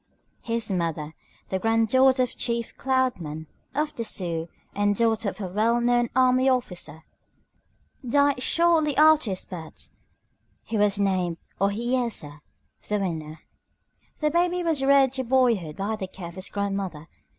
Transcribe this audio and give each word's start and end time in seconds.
His 0.41 0.71
mother, 0.71 1.13
the 1.49 1.59
granddaughter 1.59 2.23
of 2.23 2.35
Chief 2.35 2.75
"Cloud 2.75 3.19
Man" 3.21 3.45
of 3.75 3.93
the 3.93 4.03
Sioux 4.03 4.49
and 4.73 4.95
daughter 4.95 5.29
of 5.29 5.39
a 5.39 5.47
well 5.47 5.79
known 5.79 6.09
army 6.15 6.49
officer, 6.49 7.03
died 8.03 8.41
shortly 8.41 8.97
after 8.97 9.29
his 9.29 9.45
birth. 9.45 9.99
He 10.63 10.75
was 10.75 10.97
named 10.97 11.37
Ohiyesa 11.59 12.39
(The 12.89 12.97
Winner). 12.97 13.41
The 14.17 14.31
baby 14.31 14.63
was 14.63 14.81
reared 14.81 15.11
to 15.13 15.23
boyhood 15.23 15.75
by 15.75 15.95
the 15.97 16.07
care 16.07 16.29
of 16.29 16.33
his 16.33 16.49
grandmother. 16.49 17.07